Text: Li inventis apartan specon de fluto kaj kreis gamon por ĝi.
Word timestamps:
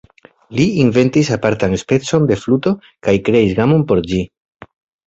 Li 0.59 0.63
inventis 0.83 1.29
apartan 1.35 1.77
specon 1.83 2.27
de 2.33 2.39
fluto 2.45 2.75
kaj 3.07 3.17
kreis 3.31 3.57
gamon 3.63 3.89
por 3.93 4.05
ĝi. 4.13 4.29